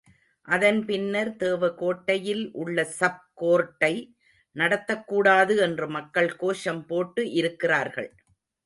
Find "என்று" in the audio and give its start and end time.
5.59-5.87